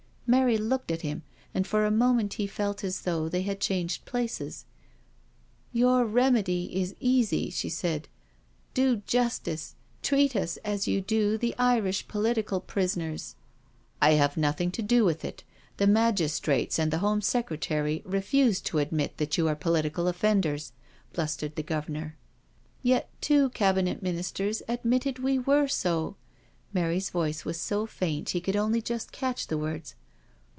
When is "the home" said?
16.91-17.19